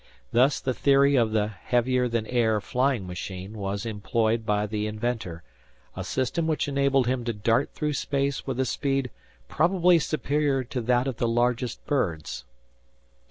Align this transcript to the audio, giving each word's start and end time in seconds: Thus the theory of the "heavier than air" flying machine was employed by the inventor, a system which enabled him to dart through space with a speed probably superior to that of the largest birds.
Thus 0.31 0.59
the 0.59 0.73
theory 0.73 1.15
of 1.15 1.31
the 1.31 1.45
"heavier 1.49 2.07
than 2.07 2.25
air" 2.25 2.59
flying 2.59 3.05
machine 3.05 3.53
was 3.53 3.85
employed 3.85 4.47
by 4.47 4.65
the 4.65 4.87
inventor, 4.87 5.43
a 5.95 6.03
system 6.03 6.47
which 6.47 6.67
enabled 6.67 7.05
him 7.05 7.23
to 7.25 7.33
dart 7.33 7.69
through 7.75 7.93
space 7.93 8.47
with 8.47 8.59
a 8.59 8.65
speed 8.65 9.11
probably 9.47 9.99
superior 9.99 10.63
to 10.63 10.81
that 10.81 11.05
of 11.07 11.17
the 11.17 11.27
largest 11.27 11.85
birds. 11.85 12.45